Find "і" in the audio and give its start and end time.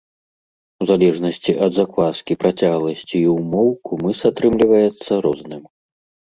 3.19-3.21